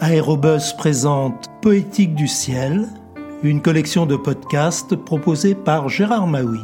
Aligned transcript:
Aérobus 0.00 0.74
présente 0.76 1.46
Poétique 1.60 2.14
du 2.14 2.26
ciel, 2.26 2.88
une 3.42 3.62
collection 3.62 4.06
de 4.06 4.16
podcasts 4.16 4.96
proposée 4.96 5.54
par 5.54 5.88
Gérard 5.88 6.26
Maui. 6.26 6.60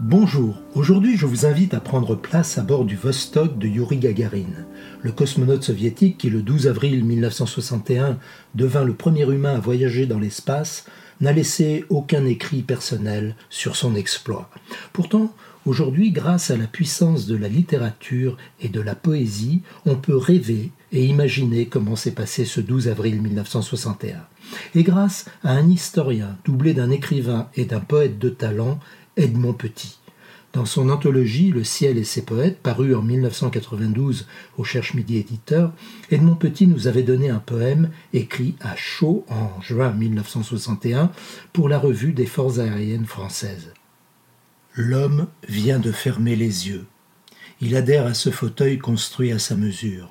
Bonjour, 0.00 0.56
aujourd'hui 0.74 1.16
je 1.16 1.26
vous 1.26 1.46
invite 1.46 1.74
à 1.74 1.80
prendre 1.80 2.14
place 2.14 2.58
à 2.58 2.62
bord 2.62 2.84
du 2.84 2.96
Vostok 2.96 3.58
de 3.58 3.66
Yuri 3.66 3.98
Gagarin, 3.98 4.66
le 5.00 5.12
cosmonaute 5.12 5.64
soviétique 5.64 6.18
qui 6.18 6.30
le 6.30 6.42
12 6.42 6.68
avril 6.68 7.04
1961 7.04 8.18
devint 8.54 8.84
le 8.84 8.94
premier 8.94 9.24
humain 9.24 9.54
à 9.54 9.60
voyager 9.60 10.06
dans 10.06 10.18
l'espace, 10.18 10.86
n'a 11.20 11.32
laissé 11.32 11.84
aucun 11.88 12.24
écrit 12.26 12.62
personnel 12.62 13.36
sur 13.48 13.76
son 13.76 13.94
exploit. 13.94 14.50
Pourtant, 14.92 15.32
aujourd'hui, 15.66 16.10
grâce 16.10 16.50
à 16.50 16.56
la 16.56 16.66
puissance 16.66 17.26
de 17.26 17.36
la 17.36 17.48
littérature 17.48 18.36
et 18.60 18.68
de 18.68 18.80
la 18.80 18.94
poésie, 18.94 19.62
on 19.86 19.96
peut 19.96 20.16
rêver 20.16 20.72
et 20.92 21.04
imaginer 21.04 21.66
comment 21.66 21.96
s'est 21.96 22.12
passé 22.12 22.44
ce 22.44 22.60
12 22.60 22.88
avril 22.88 23.20
1961. 23.20 24.26
Et 24.74 24.82
grâce 24.82 25.26
à 25.42 25.52
un 25.52 25.68
historien 25.68 26.36
doublé 26.44 26.74
d'un 26.74 26.90
écrivain 26.90 27.48
et 27.56 27.64
d'un 27.64 27.80
poète 27.80 28.18
de 28.18 28.28
talent, 28.28 28.78
Edmond 29.16 29.54
Petit. 29.54 29.98
Dans 30.52 30.66
son 30.66 30.90
anthologie 30.90 31.50
Le 31.50 31.64
ciel 31.64 31.96
et 31.96 32.04
ses 32.04 32.22
poètes, 32.22 32.58
parue 32.58 32.94
en 32.94 33.00
1992 33.00 34.26
au 34.58 34.64
Cherche 34.64 34.92
Midi 34.92 35.16
Éditeur, 35.16 35.72
Edmond 36.10 36.34
Petit 36.34 36.66
nous 36.66 36.88
avait 36.88 37.02
donné 37.02 37.30
un 37.30 37.38
poème 37.38 37.88
écrit 38.12 38.54
à 38.60 38.76
chaud 38.76 39.24
en 39.30 39.62
juin 39.62 39.92
1961 39.92 41.10
pour 41.54 41.70
la 41.70 41.78
revue 41.78 42.12
des 42.12 42.26
Forces 42.26 42.58
aériennes 42.58 43.06
françaises. 43.06 43.72
L'homme 44.74 45.26
vient 45.48 45.78
de 45.78 45.92
fermer 45.92 46.36
les 46.36 46.68
yeux. 46.68 46.84
Il 47.62 47.74
adhère 47.74 48.06
à 48.06 48.14
ce 48.14 48.28
fauteuil 48.28 48.78
construit 48.78 49.32
à 49.32 49.38
sa 49.38 49.56
mesure. 49.56 50.10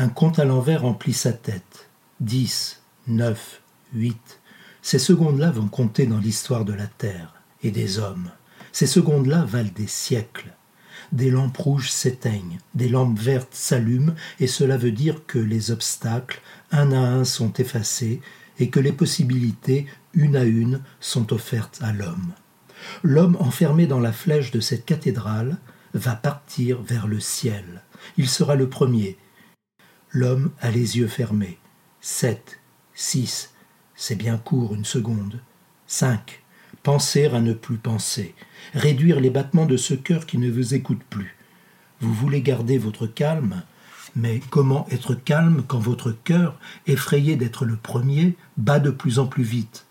Un 0.00 0.08
compte 0.08 0.38
à 0.38 0.44
l'envers 0.44 0.82
remplit 0.82 1.12
sa 1.12 1.32
tête. 1.32 1.90
Dix, 2.20 2.82
neuf, 3.08 3.60
huit. 3.92 4.40
Ces 4.80 5.00
secondes-là 5.00 5.50
vont 5.50 5.66
compter 5.66 6.06
dans 6.06 6.18
l'histoire 6.18 6.64
de 6.64 6.72
la 6.72 6.86
Terre 6.86 7.34
et 7.64 7.72
des 7.72 7.98
hommes. 7.98 8.30
Ces 8.70 8.86
secondes-là 8.86 9.44
valent 9.44 9.72
des 9.74 9.88
siècles. 9.88 10.54
Des 11.10 11.30
lampes 11.30 11.56
rouges 11.56 11.90
s'éteignent, 11.90 12.60
des 12.76 12.88
lampes 12.88 13.18
vertes 13.18 13.54
s'allument, 13.54 14.14
et 14.38 14.46
cela 14.46 14.76
veut 14.76 14.92
dire 14.92 15.26
que 15.26 15.40
les 15.40 15.72
obstacles, 15.72 16.42
un 16.70 16.92
à 16.92 17.00
un, 17.00 17.24
sont 17.24 17.52
effacés, 17.54 18.20
et 18.60 18.70
que 18.70 18.78
les 18.78 18.92
possibilités, 18.92 19.86
une 20.12 20.36
à 20.36 20.44
une, 20.44 20.80
sont 21.00 21.32
offertes 21.32 21.80
à 21.82 21.92
l'homme. 21.92 22.34
L'homme 23.02 23.36
enfermé 23.40 23.88
dans 23.88 24.00
la 24.00 24.12
flèche 24.12 24.52
de 24.52 24.60
cette 24.60 24.84
cathédrale 24.84 25.56
va 25.92 26.14
partir 26.14 26.82
vers 26.82 27.08
le 27.08 27.18
ciel. 27.18 27.82
Il 28.16 28.28
sera 28.28 28.54
le 28.54 28.68
premier. 28.68 29.18
L'homme 30.10 30.52
a 30.60 30.70
les 30.70 30.96
yeux 30.96 31.06
fermés. 31.06 31.58
Sept, 32.00 32.60
six, 32.94 33.52
c'est 33.94 34.16
bien 34.16 34.38
court 34.38 34.74
une 34.74 34.86
seconde. 34.86 35.40
Cinq, 35.86 36.42
penser 36.82 37.26
à 37.26 37.40
ne 37.40 37.52
plus 37.52 37.76
penser, 37.76 38.34
réduire 38.72 39.20
les 39.20 39.28
battements 39.28 39.66
de 39.66 39.76
ce 39.76 39.92
cœur 39.92 40.24
qui 40.24 40.38
ne 40.38 40.50
vous 40.50 40.72
écoute 40.72 41.02
plus. 41.10 41.36
Vous 42.00 42.14
voulez 42.14 42.40
garder 42.40 42.78
votre 42.78 43.06
calme, 43.06 43.62
mais 44.16 44.40
comment 44.48 44.86
être 44.90 45.14
calme 45.14 45.62
quand 45.66 45.78
votre 45.78 46.12
cœur, 46.12 46.58
effrayé 46.86 47.36
d'être 47.36 47.66
le 47.66 47.76
premier, 47.76 48.36
bat 48.56 48.78
de 48.78 48.90
plus 48.90 49.18
en 49.18 49.26
plus 49.26 49.42
vite? 49.42 49.84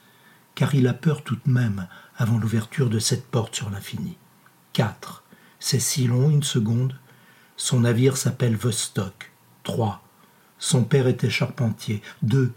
Car 0.56 0.74
il 0.74 0.88
a 0.88 0.94
peur 0.94 1.24
tout 1.24 1.36
de 1.36 1.52
même 1.52 1.88
avant 2.16 2.40
l'ouverture 2.40 2.90
de 2.90 2.98
cette 2.98 3.28
porte 3.28 3.56
sur 3.56 3.70
l'infini. 3.70 4.18
4. 4.74 5.24
C'est 5.60 5.80
si 5.80 6.08
long, 6.08 6.32
une 6.32 6.44
seconde. 6.44 6.98
Son 7.56 7.82
navire 7.82 8.18
s'appelle 8.18 8.56
Vostok. 8.56 9.32
3. 9.64 10.02
Son 10.60 10.84
père 10.84 11.08
était 11.08 11.30
charpentier. 11.30 12.02
2. 12.24 12.54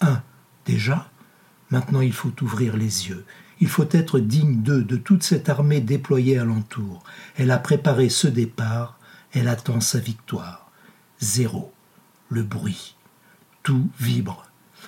1. 0.00 0.22
Déjà 0.66 1.10
Maintenant 1.70 2.00
il 2.00 2.12
faut 2.12 2.32
ouvrir 2.42 2.76
les 2.76 3.08
yeux. 3.08 3.24
Il 3.60 3.68
faut 3.68 3.88
être 3.90 4.18
digne 4.18 4.62
d'eux, 4.62 4.82
de 4.82 4.96
toute 4.96 5.22
cette 5.22 5.48
armée 5.48 5.80
déployée 5.80 6.38
alentour. 6.38 7.02
Elle 7.36 7.50
a 7.50 7.58
préparé 7.58 8.08
ce 8.08 8.26
départ, 8.26 8.98
elle 9.32 9.48
attend 9.48 9.80
sa 9.80 9.98
victoire. 9.98 10.70
Zéro. 11.20 11.72
Le 12.28 12.42
bruit. 12.42 12.96
Tout 13.62 13.88
vibre. 13.98 14.46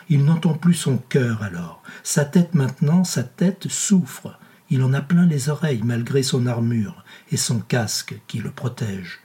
Il 0.08 0.24
n'entend 0.24 0.54
plus 0.54 0.74
son 0.74 0.96
cœur 0.96 1.42
alors. 1.42 1.82
Sa 2.02 2.24
tête 2.24 2.54
maintenant, 2.54 3.04
sa 3.04 3.22
tête 3.22 3.68
souffre. 3.68 4.38
Il 4.70 4.82
en 4.82 4.94
a 4.94 5.02
plein 5.02 5.26
les 5.26 5.48
oreilles 5.50 5.82
malgré 5.84 6.22
son 6.22 6.46
armure 6.46 7.04
et 7.30 7.36
son 7.36 7.60
casque 7.60 8.18
qui 8.26 8.38
le 8.38 8.50
protège. 8.50 9.20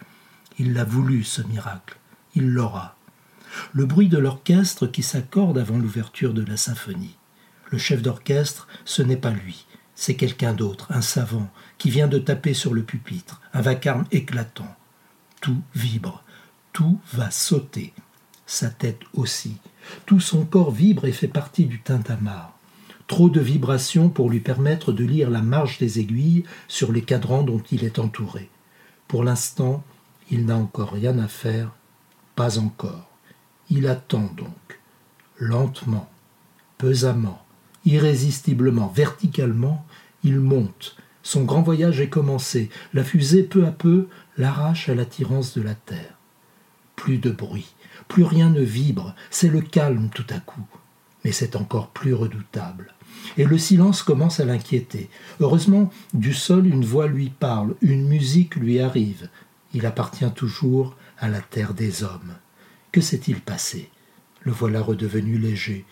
Il 0.60 0.74
l'a 0.74 0.84
voulu, 0.84 1.24
ce 1.24 1.42
miracle. 1.42 1.98
Il 2.36 2.50
l'aura. 2.50 2.98
Le 3.74 3.86
bruit 3.86 4.08
de 4.08 4.18
l'orchestre 4.18 4.88
qui 4.88 5.04
s'accorde 5.04 5.58
avant 5.58 5.78
l'ouverture 5.78 6.34
de 6.34 6.44
la 6.44 6.58
symphonie. 6.58 7.16
Le 7.70 7.78
chef 7.78 8.02
d'orchestre, 8.02 8.68
ce 8.86 9.02
n'est 9.02 9.18
pas 9.18 9.32
lui, 9.32 9.66
c'est 9.96 10.16
quelqu'un 10.16 10.54
d'autre, 10.54 10.88
un 10.92 11.02
savant, 11.02 11.50
qui 11.78 11.90
vient 11.90 12.08
de 12.08 12.20
taper 12.20 12.54
sur 12.54 12.74
le 12.74 12.84
pupitre, 12.84 13.42
un 13.54 13.62
vacarme 13.62 14.06
éclatant. 14.12 14.76
Tout 15.42 15.62
vibre, 15.76 16.24
tout 16.72 17.00
va 17.14 17.32
sauter, 17.32 17.94
sa 18.46 18.70
tête 18.70 19.02
aussi. 19.14 19.58
Tout 20.06 20.20
son 20.20 20.46
corps 20.46 20.72
vibre 20.72 21.06
et 21.06 21.12
fait 21.12 21.28
partie 21.28 21.66
du 21.66 21.82
tintamarre. 21.82 22.58
Trop 23.08 23.30
de 23.30 23.40
vibrations 23.40 24.10
pour 24.10 24.30
lui 24.30 24.40
permettre 24.40 24.92
de 24.92 25.04
lire 25.04 25.30
la 25.30 25.42
marge 25.42 25.78
des 25.78 26.00
aiguilles 26.00 26.44
sur 26.68 26.92
les 26.92 27.02
cadrans 27.02 27.44
dont 27.44 27.64
il 27.72 27.84
est 27.84 28.00
entouré. 28.00 28.50
Pour 29.08 29.24
l'instant, 29.24 29.84
il 30.30 30.46
n'a 30.46 30.58
encore 30.58 30.92
rien 30.92 31.18
à 31.20 31.28
faire, 31.28 31.72
pas 32.36 32.60
encore. 32.60 33.07
Il 33.70 33.88
attend 33.88 34.32
donc, 34.38 34.80
lentement, 35.38 36.10
pesamment, 36.78 37.46
irrésistiblement, 37.86 38.88
verticalement, 38.88 39.86
il 40.24 40.40
monte. 40.40 40.96
Son 41.24 41.44
grand 41.44 41.62
voyage 41.62 42.00
est 42.00 42.10
commencé. 42.10 42.70
La 42.94 43.04
fusée, 43.04 43.44
peu 43.44 43.66
à 43.66 43.72
peu, 43.72 44.08
l'arrache 44.38 44.88
à 44.88 44.96
l'attirance 44.96 45.58
de 45.58 45.62
la 45.62 45.76
terre. 45.76 46.18
Plus 46.96 47.18
de 47.18 47.30
bruit, 47.30 47.74
plus 48.08 48.24
rien 48.24 48.50
ne 48.50 48.62
vibre, 48.62 49.14
c'est 49.30 49.50
le 49.50 49.62
calme 49.62 50.10
tout 50.14 50.26
à 50.30 50.40
coup. 50.40 50.66
Mais 51.26 51.32
c'est 51.32 51.56
encore 51.56 51.90
plus 51.90 52.14
redoutable. 52.14 52.94
Et 53.38 53.44
le 53.44 53.58
silence 53.58 54.04
commence 54.04 54.40
à 54.40 54.46
l'inquiéter. 54.46 55.10
Heureusement, 55.40 55.92
du 56.14 56.34
sol, 56.34 56.66
une 56.66 56.86
voix 56.86 57.08
lui 57.08 57.30
parle, 57.30 57.76
une 57.82 58.08
musique 58.08 58.56
lui 58.56 58.80
arrive. 58.80 59.30
Il 59.74 59.86
appartient 59.86 60.32
toujours 60.32 60.96
à 61.20 61.28
la 61.28 61.42
terre 61.42 61.74
des 61.74 62.04
hommes. 62.04 62.36
Que 62.92 63.02
s'est-il 63.02 63.42
passé? 63.42 63.90
Le 64.42 64.52
voilà 64.52 64.82
redevenu 64.82 65.38
léger. 65.38 65.86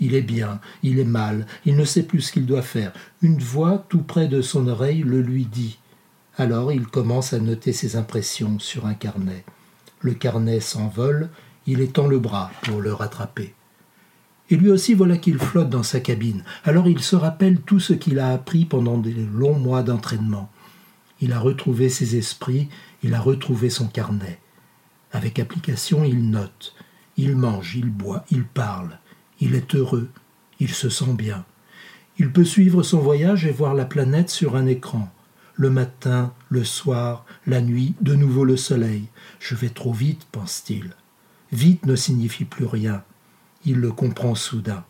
Il 0.00 0.14
est 0.14 0.22
bien, 0.22 0.60
il 0.82 0.98
est 0.98 1.04
mal, 1.04 1.46
il 1.64 1.76
ne 1.76 1.84
sait 1.84 2.02
plus 2.02 2.22
ce 2.22 2.32
qu'il 2.32 2.46
doit 2.46 2.62
faire. 2.62 2.92
Une 3.22 3.38
voix 3.38 3.84
tout 3.88 4.02
près 4.02 4.28
de 4.28 4.42
son 4.42 4.66
oreille 4.66 5.02
le 5.02 5.20
lui 5.22 5.46
dit. 5.46 5.78
Alors 6.36 6.72
il 6.72 6.86
commence 6.86 7.32
à 7.32 7.38
noter 7.38 7.72
ses 7.72 7.96
impressions 7.96 8.58
sur 8.58 8.86
un 8.86 8.94
carnet. 8.94 9.44
Le 10.00 10.14
carnet 10.14 10.60
s'envole, 10.60 11.30
il 11.66 11.80
étend 11.80 12.06
le 12.06 12.18
bras 12.18 12.50
pour 12.62 12.80
le 12.80 12.92
rattraper. 12.92 13.54
Et 14.50 14.56
lui 14.56 14.70
aussi 14.70 14.92
voilà 14.92 15.16
qu'il 15.16 15.38
flotte 15.38 15.70
dans 15.70 15.82
sa 15.82 16.00
cabine. 16.00 16.44
Alors 16.64 16.88
il 16.88 17.00
se 17.00 17.16
rappelle 17.16 17.60
tout 17.60 17.80
ce 17.80 17.92
qu'il 17.92 18.18
a 18.18 18.32
appris 18.32 18.64
pendant 18.64 18.98
des 18.98 19.14
longs 19.14 19.58
mois 19.58 19.82
d'entraînement. 19.82 20.50
Il 21.20 21.32
a 21.32 21.38
retrouvé 21.38 21.88
ses 21.88 22.16
esprits, 22.16 22.68
il 23.02 23.14
a 23.14 23.20
retrouvé 23.20 23.70
son 23.70 23.86
carnet. 23.86 24.40
Avec 25.12 25.38
application, 25.38 26.04
il 26.04 26.30
note. 26.30 26.74
Il 27.16 27.36
mange, 27.36 27.76
il 27.76 27.90
boit, 27.90 28.24
il 28.30 28.44
parle. 28.44 28.98
Il 29.40 29.54
est 29.54 29.74
heureux, 29.74 30.08
il 30.58 30.70
se 30.70 30.88
sent 30.88 31.12
bien. 31.14 31.44
Il 32.18 32.32
peut 32.32 32.44
suivre 32.44 32.82
son 32.82 32.98
voyage 32.98 33.46
et 33.46 33.52
voir 33.52 33.74
la 33.74 33.84
planète 33.84 34.30
sur 34.30 34.56
un 34.56 34.66
écran. 34.66 35.10
Le 35.54 35.68
matin, 35.68 36.32
le 36.48 36.64
soir, 36.64 37.26
la 37.46 37.60
nuit, 37.60 37.94
de 38.00 38.14
nouveau 38.14 38.44
le 38.44 38.56
soleil. 38.56 39.08
Je 39.38 39.54
vais 39.54 39.68
trop 39.68 39.92
vite, 39.92 40.26
pense-t-il. 40.32 40.90
Vite 41.52 41.84
ne 41.84 41.96
signifie 41.96 42.46
plus 42.46 42.64
rien. 42.64 43.04
Il 43.66 43.76
le 43.76 43.92
comprend 43.92 44.34
soudain. 44.34 44.84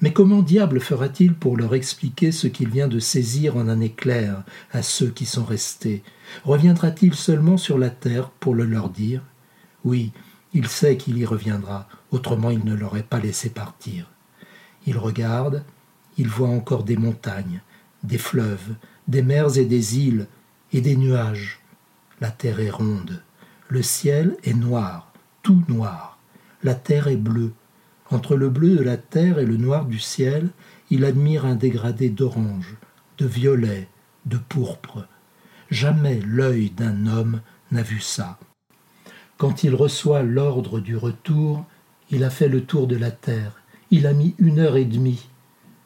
Mais 0.00 0.12
comment 0.12 0.42
diable 0.42 0.80
fera-t-il 0.80 1.34
pour 1.34 1.56
leur 1.56 1.74
expliquer 1.74 2.30
ce 2.30 2.46
qu'il 2.46 2.68
vient 2.68 2.86
de 2.86 3.00
saisir 3.00 3.56
en 3.56 3.68
un 3.68 3.80
éclair 3.80 4.44
à 4.72 4.82
ceux 4.82 5.10
qui 5.10 5.26
sont 5.26 5.44
restés? 5.44 6.04
Reviendra-t-il 6.44 7.14
seulement 7.14 7.56
sur 7.56 7.76
la 7.76 7.90
terre 7.90 8.30
pour 8.30 8.54
le 8.54 8.64
leur 8.64 8.88
dire? 8.88 9.22
Oui, 9.84 10.12
il 10.54 10.68
sait 10.68 10.96
qu'il 10.96 11.18
y 11.18 11.26
reviendra, 11.26 11.88
autrement 12.10 12.50
il 12.50 12.64
ne 12.64 12.74
l'aurait 12.74 13.02
pas 13.02 13.18
laissé 13.18 13.50
partir. 13.50 14.10
Il 14.86 14.98
regarde, 14.98 15.64
il 16.16 16.28
voit 16.28 16.48
encore 16.48 16.84
des 16.84 16.96
montagnes, 16.96 17.60
des 18.02 18.18
fleuves, 18.18 18.74
des 19.08 19.22
mers 19.22 19.58
et 19.58 19.64
des 19.64 19.98
îles, 19.98 20.26
et 20.72 20.80
des 20.80 20.96
nuages. 20.96 21.60
La 22.20 22.30
terre 22.30 22.60
est 22.60 22.70
ronde, 22.70 23.22
le 23.68 23.82
ciel 23.82 24.36
est 24.44 24.54
noir, 24.54 25.12
tout 25.42 25.62
noir, 25.68 26.18
la 26.62 26.74
terre 26.74 27.08
est 27.08 27.16
bleue. 27.16 27.52
Entre 28.10 28.36
le 28.36 28.48
bleu 28.48 28.76
de 28.76 28.82
la 28.82 28.96
terre 28.96 29.38
et 29.38 29.46
le 29.46 29.56
noir 29.56 29.86
du 29.86 29.98
ciel, 29.98 30.50
il 30.90 31.04
admire 31.04 31.44
un 31.44 31.56
dégradé 31.56 32.10
d'orange, 32.10 32.76
de 33.18 33.26
violet, 33.26 33.88
de 34.26 34.36
pourpre. 34.36 35.06
Jamais 35.70 36.20
l'œil 36.20 36.70
d'un 36.70 37.06
homme 37.06 37.40
n'a 37.72 37.82
vu 37.82 38.00
ça. 38.00 38.38
Quand 39.36 39.64
il 39.64 39.74
reçoit 39.74 40.22
l'ordre 40.22 40.80
du 40.80 40.96
retour, 40.96 41.64
il 42.10 42.22
a 42.24 42.30
fait 42.30 42.48
le 42.48 42.64
tour 42.64 42.86
de 42.86 42.96
la 42.96 43.10
Terre. 43.10 43.62
Il 43.90 44.06
a 44.06 44.12
mis 44.12 44.34
une 44.38 44.60
heure 44.60 44.76
et 44.76 44.84
demie. 44.84 45.28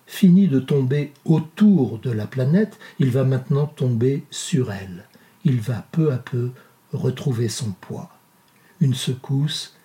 Fini 0.07 0.49
de 0.49 0.61
tomber 0.61 1.13
autour 1.25 1.99
de 1.99 2.11
la 2.11 2.27
planète, 2.27 2.79
il 2.99 3.11
va 3.11 3.25
maintenant 3.25 3.67
tomber 3.67 4.25
sur 4.31 4.73
elle. 4.73 5.05
Il 5.45 5.61
va 5.61 5.87
peu 5.93 6.13
à 6.13 6.19
peu 6.19 6.51
retrouver 6.93 7.49
son 7.49 7.73
poids. 7.73 8.11
Une 8.81 8.95
secousse, 8.95 9.77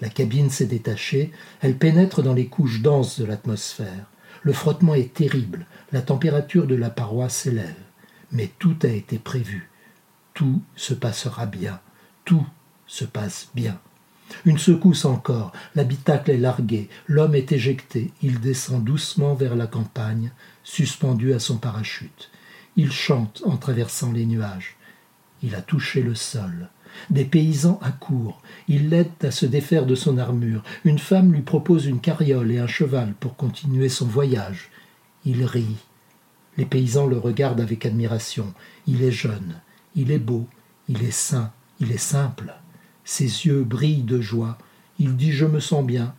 la 0.00 0.08
cabine 0.08 0.50
s'est 0.50 0.66
détachée, 0.66 1.32
elle 1.60 1.76
pénètre 1.76 2.22
dans 2.22 2.34
les 2.34 2.46
couches 2.46 2.82
denses 2.82 3.20
de 3.20 3.24
l'atmosphère. 3.24 4.06
Le 4.42 4.52
frottement 4.52 4.94
est 4.94 5.14
terrible, 5.14 5.66
la 5.92 6.02
température 6.02 6.66
de 6.66 6.76
la 6.76 6.90
paroi 6.90 7.28
s'élève. 7.28 7.74
Mais 8.30 8.50
tout 8.58 8.76
a 8.82 8.88
été 8.88 9.18
prévu. 9.18 9.70
Tout 10.34 10.62
se 10.76 10.94
passera 10.94 11.46
bien. 11.46 11.80
Tout 12.24 12.46
se 12.88 13.04
passe 13.04 13.50
bien. 13.54 13.78
Une 14.44 14.58
secousse 14.58 15.04
encore, 15.04 15.52
l'habitacle 15.74 16.30
est 16.30 16.38
largué, 16.38 16.88
l'homme 17.06 17.34
est 17.34 17.52
éjecté, 17.52 18.12
il 18.22 18.40
descend 18.40 18.84
doucement 18.84 19.34
vers 19.34 19.54
la 19.54 19.66
campagne, 19.66 20.32
suspendu 20.64 21.32
à 21.32 21.38
son 21.38 21.56
parachute. 21.56 22.30
Il 22.76 22.92
chante 22.92 23.42
en 23.46 23.56
traversant 23.56 24.12
les 24.12 24.26
nuages. 24.26 24.76
Il 25.42 25.54
a 25.54 25.62
touché 25.62 26.02
le 26.02 26.14
sol. 26.14 26.68
Des 27.10 27.24
paysans 27.24 27.78
accourent. 27.82 28.42
Ils 28.66 28.88
l'aident 28.88 29.24
à 29.24 29.30
se 29.30 29.46
défaire 29.46 29.86
de 29.86 29.94
son 29.94 30.18
armure. 30.18 30.62
Une 30.84 30.98
femme 30.98 31.32
lui 31.32 31.42
propose 31.42 31.86
une 31.86 32.00
carriole 32.00 32.50
et 32.50 32.58
un 32.58 32.66
cheval 32.66 33.14
pour 33.18 33.36
continuer 33.36 33.88
son 33.88 34.06
voyage. 34.06 34.70
Il 35.24 35.44
rit. 35.44 35.76
Les 36.56 36.66
paysans 36.66 37.06
le 37.06 37.18
regardent 37.18 37.60
avec 37.60 37.86
admiration. 37.86 38.52
Il 38.86 39.02
est 39.02 39.12
jeune, 39.12 39.60
il 39.94 40.10
est 40.10 40.18
beau, 40.18 40.46
il 40.88 41.02
est 41.04 41.12
sain, 41.12 41.52
il 41.80 41.92
est 41.92 41.98
simple. 41.98 42.52
Ses 43.08 43.46
yeux 43.46 43.64
brillent 43.64 44.02
de 44.02 44.20
joie. 44.20 44.58
Il 44.98 45.16
dit 45.16 45.32
Je 45.32 45.46
me 45.46 45.60
sens 45.60 45.82
bien. 45.82 46.14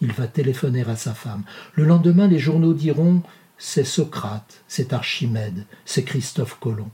Il 0.00 0.12
va 0.12 0.28
téléphoner 0.28 0.88
à 0.88 0.94
sa 0.94 1.12
femme. 1.12 1.42
Le 1.74 1.84
lendemain, 1.84 2.28
les 2.28 2.38
journaux 2.38 2.72
diront 2.72 3.24
C'est 3.58 3.82
Socrate, 3.82 4.62
c'est 4.68 4.92
Archimède, 4.92 5.66
c'est 5.84 6.04
Christophe 6.04 6.56
Colomb. 6.60 6.92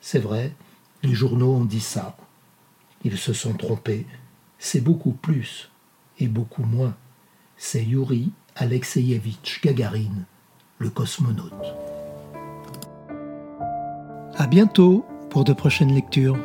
C'est 0.00 0.18
vrai, 0.18 0.54
les 1.02 1.12
journaux 1.12 1.56
ont 1.56 1.64
dit 1.66 1.78
ça. 1.78 2.16
Ils 3.04 3.18
se 3.18 3.34
sont 3.34 3.52
trompés. 3.52 4.06
C'est 4.58 4.80
beaucoup 4.80 5.12
plus 5.12 5.70
et 6.18 6.26
beaucoup 6.26 6.64
moins. 6.64 6.96
C'est 7.58 7.84
Yuri 7.84 8.32
Alexeyevitch 8.56 9.60
Gagarine, 9.60 10.24
le 10.78 10.88
cosmonaute. 10.88 11.74
À 14.36 14.46
bientôt 14.46 15.04
pour 15.28 15.44
de 15.44 15.52
prochaines 15.52 15.94
lectures. 15.94 16.38